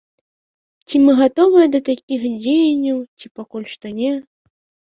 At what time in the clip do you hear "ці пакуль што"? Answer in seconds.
3.21-3.93